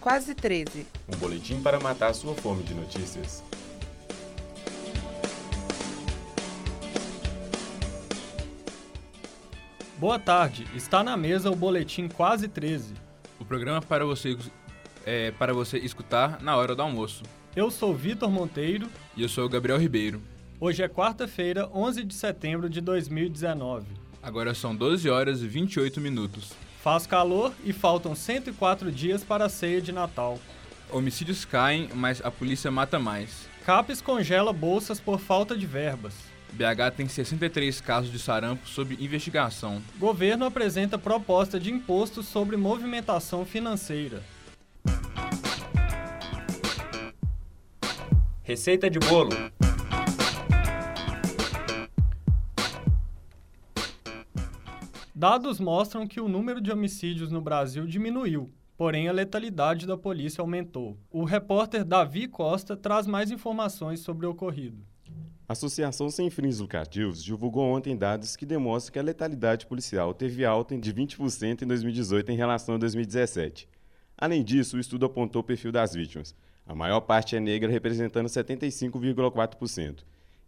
[0.00, 0.86] Quase 13.
[1.14, 3.44] Um boletim para matar sua fome de notícias.
[9.98, 12.94] Boa tarde, está na mesa o boletim Quase 13.
[13.38, 14.38] O programa para você,
[15.04, 17.22] é, para você escutar na hora do almoço.
[17.54, 18.88] Eu sou Vitor Monteiro.
[19.14, 20.22] E eu sou o Gabriel Ribeiro.
[20.58, 23.84] Hoje é quarta-feira, 11 de setembro de 2019.
[24.22, 26.52] Agora são 12 horas e 28 minutos.
[26.82, 30.38] Faz calor e faltam 104 dias para a ceia de Natal.
[30.90, 33.46] Homicídios caem, mas a polícia mata mais.
[33.66, 36.14] CAPES congela bolsas por falta de verbas.
[36.52, 39.80] BH tem 63 casos de sarampo sob investigação.
[39.98, 44.22] Governo apresenta proposta de imposto sobre movimentação financeira.
[48.42, 49.30] Receita de bolo.
[55.20, 60.40] Dados mostram que o número de homicídios no Brasil diminuiu, porém a letalidade da polícia
[60.40, 60.96] aumentou.
[61.10, 64.78] O repórter Davi Costa traz mais informações sobre o ocorrido.
[65.46, 70.42] A Associação Sem Fins Lucrativos divulgou ontem dados que demonstram que a letalidade policial teve
[70.42, 73.68] alta de 20% em 2018 em relação a 2017.
[74.16, 76.34] Além disso, o estudo apontou o perfil das vítimas.
[76.64, 79.98] A maior parte é negra, representando 75,4%.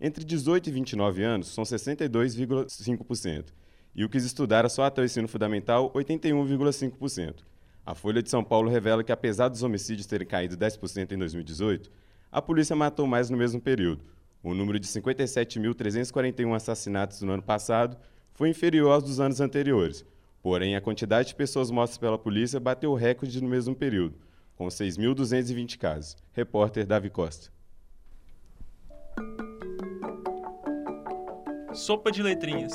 [0.00, 3.52] Entre 18 e 29 anos, são 62,5%
[3.94, 7.36] e o que estudaram só até o ensino fundamental, 81,5%.
[7.84, 11.90] A Folha de São Paulo revela que, apesar dos homicídios terem caído 10% em 2018,
[12.30, 14.04] a polícia matou mais no mesmo período.
[14.42, 17.96] O número de 57.341 assassinatos no ano passado
[18.32, 20.04] foi inferior aos dos anos anteriores.
[20.42, 24.16] Porém, a quantidade de pessoas mortas pela polícia bateu o recorde no mesmo período,
[24.56, 26.16] com 6.220 casos.
[26.32, 27.50] Repórter Davi Costa.
[31.72, 32.72] Sopa de letrinhas.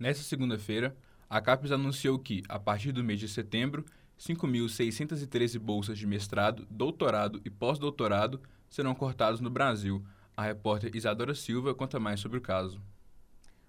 [0.00, 0.96] Nesta segunda-feira,
[1.28, 3.84] a CAPES anunciou que, a partir do mês de setembro,
[4.18, 8.40] 5.613 bolsas de mestrado, doutorado e pós-doutorado
[8.70, 10.02] serão cortadas no Brasil.
[10.34, 12.80] A repórter Isadora Silva conta mais sobre o caso.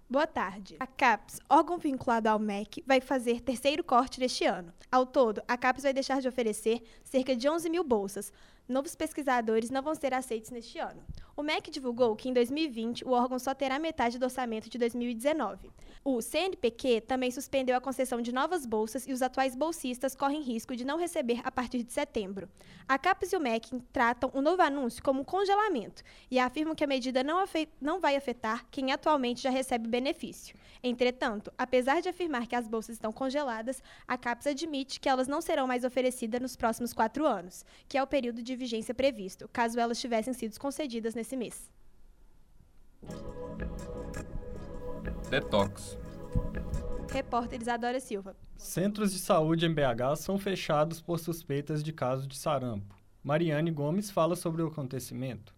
[0.08, 0.74] Boa tarde.
[0.80, 4.72] A CAPES, órgão vinculado ao MEC, vai fazer terceiro corte neste ano.
[4.90, 8.32] Ao todo, a CAPES vai deixar de oferecer cerca de 11 mil bolsas,
[8.72, 11.02] novos pesquisadores não vão ser aceitos neste ano.
[11.36, 15.70] O MEC divulgou que em 2020 o órgão só terá metade do orçamento de 2019.
[16.04, 20.74] O CNPq também suspendeu a concessão de novas bolsas e os atuais bolsistas correm risco
[20.74, 22.48] de não receber a partir de setembro.
[22.88, 26.82] A CAPES e o MEC tratam o novo anúncio como um congelamento e afirmam que
[26.82, 27.42] a medida não,
[27.80, 30.56] não vai afetar quem atualmente já recebe o benefício.
[30.82, 35.40] Entretanto, apesar de afirmar que as bolsas estão congeladas, a CAPES admite que elas não
[35.40, 39.80] serão mais oferecidas nos próximos quatro anos, que é o período de vigência previsto, caso
[39.80, 41.68] elas tivessem sido concedidas nesse mês.
[45.28, 45.98] Detox.
[47.10, 48.36] Repórter Isadora Silva.
[48.56, 52.94] Centros de saúde em BH são fechados por suspeitas de caso de sarampo.
[53.22, 55.52] Mariane Gomes fala sobre o acontecimento.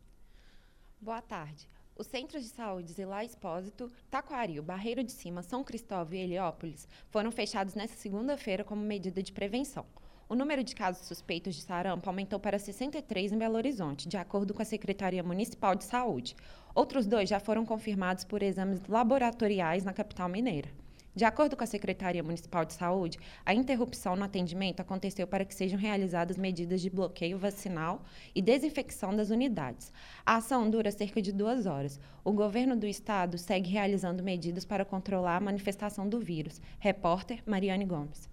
[0.98, 1.68] Boa tarde.
[1.96, 7.30] Os centros de saúde Zilá Expósito, Taquaril, Barreiro de Cima, São Cristóvão e Heliópolis foram
[7.30, 9.86] fechados nesta segunda-feira como medida de prevenção.
[10.26, 14.54] O número de casos suspeitos de sarampo aumentou para 63 em Belo Horizonte, de acordo
[14.54, 16.34] com a Secretaria Municipal de Saúde.
[16.74, 20.70] Outros dois já foram confirmados por exames laboratoriais na capital mineira.
[21.14, 25.54] De acordo com a Secretaria Municipal de Saúde, a interrupção no atendimento aconteceu para que
[25.54, 28.02] sejam realizadas medidas de bloqueio vacinal
[28.34, 29.92] e desinfecção das unidades.
[30.26, 32.00] A ação dura cerca de duas horas.
[32.24, 36.60] O governo do estado segue realizando medidas para controlar a manifestação do vírus.
[36.80, 38.28] Repórter Mariane Gomes.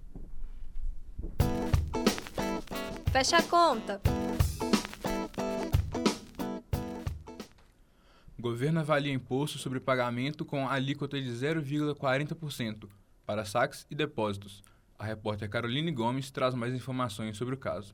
[3.12, 4.02] Fecha a conta.
[8.40, 12.88] O governo avalia imposto sobre pagamento com alíquota de 0,40%
[13.26, 14.64] para saques e depósitos.
[14.98, 17.94] A repórter Caroline Gomes traz mais informações sobre o caso.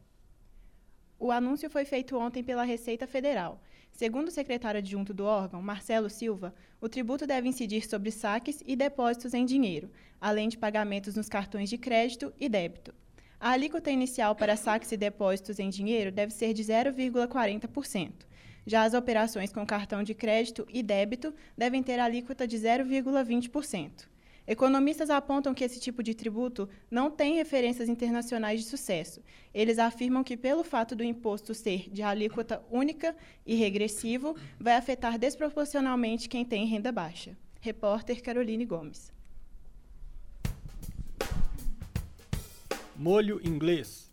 [1.17, 3.59] O anúncio foi feito ontem pela Receita Federal.
[3.91, 8.75] Segundo o secretário adjunto do órgão, Marcelo Silva, o tributo deve incidir sobre saques e
[8.75, 9.89] depósitos em dinheiro,
[10.21, 12.93] além de pagamentos nos cartões de crédito e débito.
[13.39, 18.11] A alíquota inicial para saques e depósitos em dinheiro deve ser de 0,40%.
[18.65, 24.07] Já as operações com cartão de crédito e débito devem ter alíquota de 0,20%.
[24.47, 29.21] Economistas apontam que esse tipo de tributo não tem referências internacionais de sucesso.
[29.53, 35.19] Eles afirmam que, pelo fato do imposto ser de alíquota única e regressivo, vai afetar
[35.19, 37.37] desproporcionalmente quem tem renda baixa.
[37.61, 39.16] Repórter Caroline Gomes.
[42.99, 44.11] Molho inglês.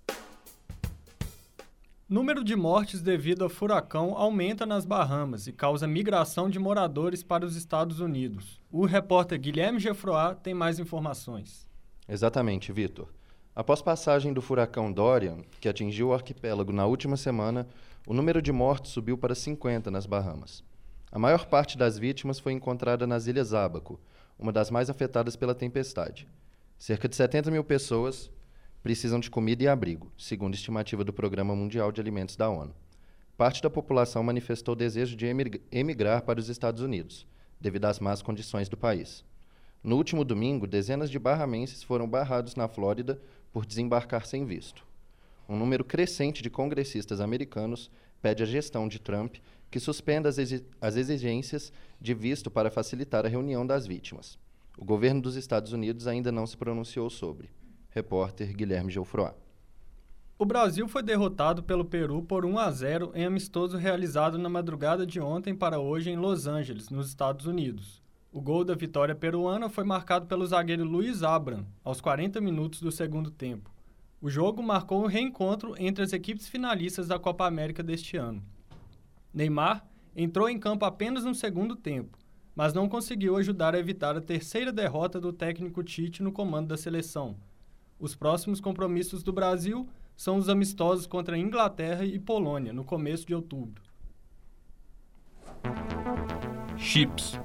[2.07, 7.47] Número de mortes devido a furacão aumenta nas Bahamas e causa migração de moradores para
[7.47, 8.61] os Estados Unidos.
[8.71, 11.67] O repórter Guilherme Geoffroy tem mais informações.
[12.07, 13.09] Exatamente, Vitor.
[13.57, 17.67] Após passagem do furacão Dorian, que atingiu o arquipélago na última semana,
[18.07, 20.63] o número de mortos subiu para 50 nas Bahamas.
[21.11, 23.99] A maior parte das vítimas foi encontrada nas Ilhas Ábaco,
[24.39, 26.29] uma das mais afetadas pela tempestade.
[26.77, 28.31] Cerca de 70 mil pessoas
[28.85, 32.75] precisam de comida e abrigo, segundo estimativa do Programa Mundial de Alimentos da ONU.
[33.35, 35.25] Parte da população manifestou desejo de
[35.73, 37.27] emigrar para os Estados Unidos,
[37.59, 39.25] devido às más condições do país.
[39.83, 43.19] No último domingo, dezenas de barramenses foram barrados na Flórida
[43.51, 44.87] por desembarcar sem visto.
[45.49, 47.91] Um número crescente de congressistas americanos
[48.21, 49.37] pede à gestão de Trump
[49.71, 54.39] que suspenda as exigências de visto para facilitar a reunião das vítimas.
[54.77, 57.49] O governo dos Estados Unidos ainda não se pronunciou sobre.
[57.95, 59.31] Repórter Guilherme Geoffroy.
[60.37, 65.07] O Brasil foi derrotado pelo Peru por 1 a 0 em amistoso realizado na madrugada
[65.07, 68.03] de ontem para hoje em Los Angeles, nos Estados Unidos.
[68.33, 72.91] O gol da vitória peruana foi marcado pelo zagueiro Luiz Abram, aos 40 minutos do
[72.91, 73.71] segundo tempo.
[74.21, 78.43] O jogo marcou o um reencontro entre as equipes finalistas da Copa América deste ano.
[79.33, 79.87] Neymar
[80.17, 82.19] entrou em campo apenas no segundo tempo,
[82.57, 86.77] mas não conseguiu ajudar a evitar a terceira derrota do técnico Tite no comando da
[86.77, 87.37] seleção.
[87.99, 93.35] Os próximos compromissos do Brasil são os amistosos contra Inglaterra e Polônia, no começo de
[93.35, 93.83] outubro.
[96.77, 97.39] Chips.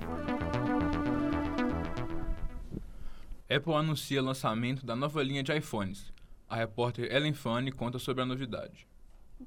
[3.49, 6.11] Apple anuncia lançamento da nova linha de iPhones.
[6.47, 8.87] A repórter Ellen Fanny conta sobre a novidade.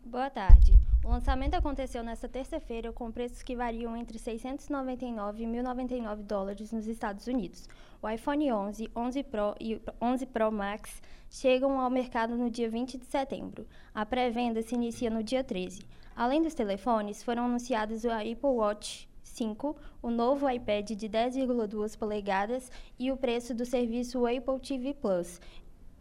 [0.05, 0.79] Boa tarde.
[1.05, 6.87] O lançamento aconteceu nesta terça-feira com preços que variam entre 699 e 1.099 dólares nos
[6.87, 7.69] Estados Unidos.
[8.01, 12.99] O iPhone 11, 11 Pro e 11 Pro Max chegam ao mercado no dia 20
[12.99, 13.67] de setembro.
[13.93, 15.83] A pré-venda se inicia no dia 13.
[16.15, 22.71] Além dos telefones, foram anunciados o Apple Watch 5, o novo iPad de 10,2 polegadas
[22.97, 25.41] e o preço do serviço Apple TV Plus,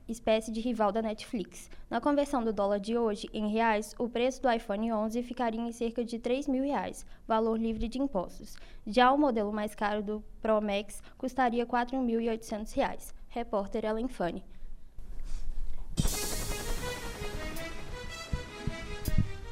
[0.07, 1.69] espécie de rival da Netflix.
[1.89, 5.71] Na conversão do dólar de hoje em reais, o preço do iPhone 11 ficaria em
[5.71, 8.55] cerca de 3 mil reais, valor livre de impostos.
[8.85, 13.13] Já o modelo mais caro do Pro Max custaria 4.800 reais.
[13.29, 14.43] Repórter Ellen Fanny.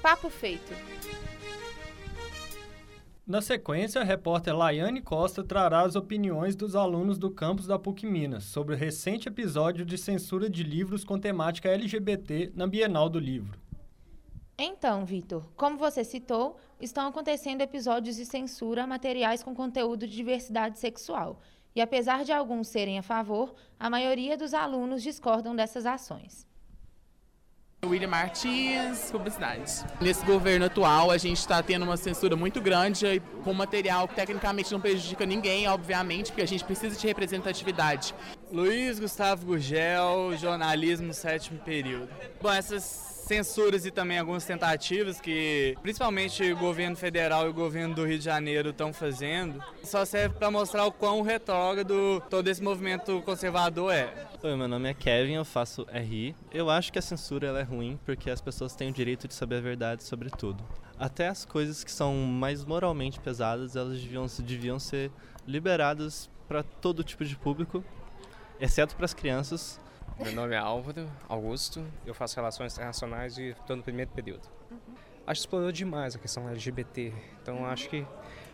[0.02, 0.74] Papo feito.
[3.30, 8.04] Na sequência, a repórter Laiane Costa trará as opiniões dos alunos do campus da PUC
[8.04, 13.20] Minas sobre o recente episódio de censura de livros com temática LGBT na Bienal do
[13.20, 13.60] Livro.
[14.58, 20.16] Então, Vitor, como você citou, estão acontecendo episódios de censura a materiais com conteúdo de
[20.16, 21.40] diversidade sexual.
[21.76, 26.48] E apesar de alguns serem a favor, a maioria dos alunos discordam dessas ações.
[27.86, 29.86] William Martins, publicidade.
[30.02, 34.72] Nesse governo atual, a gente está tendo uma censura muito grande com material que tecnicamente
[34.72, 38.14] não prejudica ninguém, obviamente, porque a gente precisa de representatividade.
[38.52, 42.10] Luiz Gustavo Gurgel, jornalismo sétimo período.
[42.42, 47.94] Bom, essas censuras e também algumas tentativas que principalmente o governo federal e o governo
[47.94, 52.60] do Rio de Janeiro estão fazendo, só serve para mostrar o quão retrógrado todo esse
[52.60, 54.12] movimento conservador é.
[54.42, 56.36] Oi, meu nome é Kevin, eu faço RI.
[56.52, 59.58] Eu acho que a censura é ruim porque as pessoas têm o direito de saber
[59.58, 60.64] a verdade sobre tudo.
[60.98, 65.12] Até as coisas que são mais moralmente pesadas, elas deviam, deviam ser
[65.46, 67.83] liberadas para todo tipo de público,
[68.59, 69.80] exceto para as crianças,
[70.19, 74.47] meu nome é Álvaro Augusto, eu faço relações internacionais e estou no primeiro período.
[74.69, 74.78] Uhum.
[75.26, 78.06] Acho que explorou demais a questão LGBT, então acho que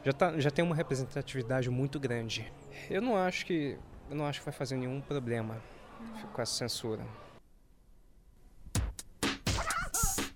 [0.03, 2.51] já, tá, já tem uma representatividade muito grande.
[2.89, 3.77] Eu não acho que
[4.09, 5.59] eu não acho que vai fazer nenhum problema
[6.31, 7.03] com essa censura.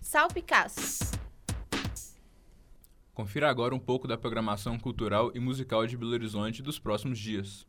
[0.01, 1.19] Salpicaço.
[3.13, 7.67] Confira agora um pouco da programação cultural e musical de Belo Horizonte dos próximos dias.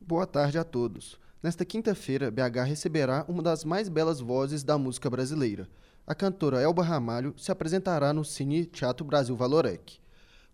[0.00, 1.22] Boa tarde a todos.
[1.44, 5.68] Nesta quinta-feira, BH receberá uma das mais belas vozes da música brasileira.
[6.06, 9.98] A cantora Elba Ramalho se apresentará no Cine Teatro Brasil Valorec.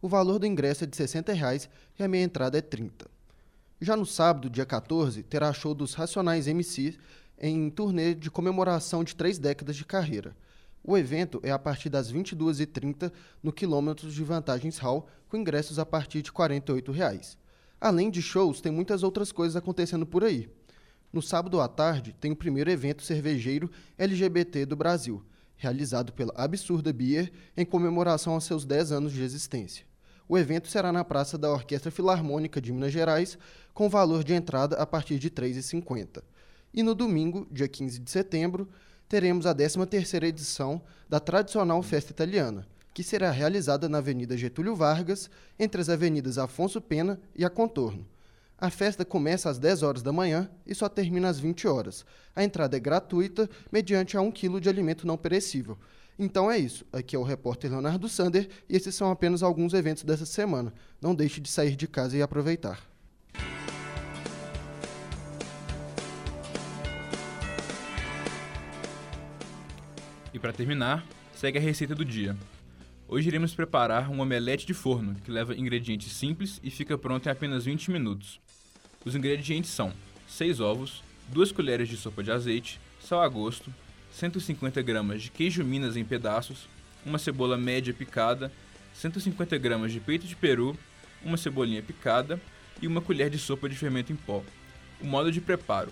[0.03, 3.09] O valor do ingresso é de 60 reais e a meia entrada é 30.
[3.81, 6.99] Já no sábado, dia 14, terá show dos Racionais MC
[7.39, 10.35] em turnê de comemoração de três décadas de carreira.
[10.83, 15.87] O evento é a partir das 22h30 no Quilômetros de Vantagens Hall, com ingressos a
[15.87, 17.39] partir de 48 reais.
[17.81, 20.51] Além de shows, tem muitas outras coisas acontecendo por aí.
[21.13, 25.21] No sábado à tarde, tem o primeiro evento cervejeiro LGBT do Brasil,
[25.57, 29.85] realizado pela Absurda Beer em comemoração aos seus 10 anos de existência.
[30.29, 33.37] O evento será na Praça da Orquestra Filarmônica de Minas Gerais,
[33.75, 36.23] com valor de entrada a partir de R$ 3,50.
[36.73, 38.69] E no domingo, dia 15 de setembro,
[39.09, 42.65] teremos a 13ª edição da tradicional festa italiana,
[42.95, 48.07] que será realizada na Avenida Getúlio Vargas, entre as avenidas Afonso Pena e a Contorno.
[48.61, 52.05] A festa começa às 10 horas da manhã e só termina às 20 horas.
[52.37, 55.79] A entrada é gratuita, mediante a 1 kg de alimento não perecível.
[56.19, 56.85] Então é isso.
[56.93, 60.75] Aqui é o repórter Leonardo Sander e esses são apenas alguns eventos dessa semana.
[61.01, 62.87] Não deixe de sair de casa e aproveitar.
[70.35, 72.37] E para terminar, segue a receita do dia.
[73.13, 77.33] Hoje iremos preparar um omelete de forno, que leva ingredientes simples e fica pronto em
[77.33, 78.41] apenas 20 minutos.
[79.05, 79.93] Os ingredientes são
[80.29, 83.75] 6 ovos, 2 colheres de sopa de azeite, sal a gosto,
[84.13, 86.69] 150 gramas de queijo minas em pedaços,
[87.05, 88.53] uma cebola média picada,
[88.95, 90.79] 150 gramas de peito de peru,
[91.25, 92.41] uma cebolinha picada
[92.81, 94.41] e uma colher de sopa de fermento em pó.
[95.01, 95.91] O modo de preparo: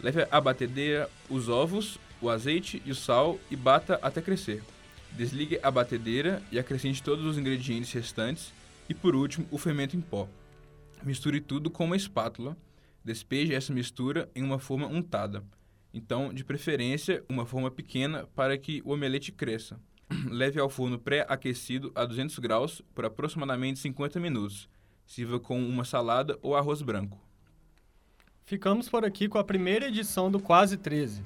[0.00, 4.62] leve à batedeira os ovos, o azeite e o sal e bata até crescer.
[5.12, 8.52] Desligue a batedeira e acrescente todos os ingredientes restantes
[8.88, 10.28] e, por último, o fermento em pó.
[11.02, 12.56] Misture tudo com uma espátula.
[13.04, 15.42] Despeje essa mistura em uma forma untada.
[15.92, 19.80] Então, de preferência, uma forma pequena para que o omelete cresça.
[20.30, 24.68] Leve ao forno pré-aquecido a 200 graus por aproximadamente 50 minutos.
[25.06, 27.18] Sirva com uma salada ou arroz branco.
[28.44, 31.22] Ficamos por aqui com a primeira edição do Quase 13.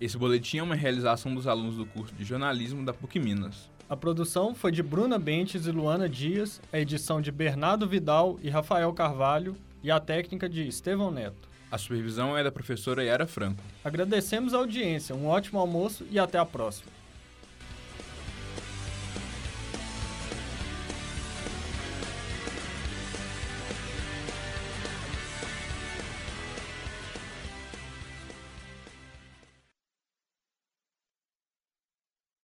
[0.00, 3.70] Esse boletim é uma realização dos alunos do curso de jornalismo da PUC Minas.
[3.88, 8.50] A produção foi de Bruna Bentes e Luana Dias, a edição de Bernardo Vidal e
[8.50, 11.48] Rafael Carvalho e a técnica de Estevão Neto.
[11.70, 13.62] A supervisão é da professora Yara Franco.
[13.84, 16.90] Agradecemos a audiência, um ótimo almoço e até a próxima.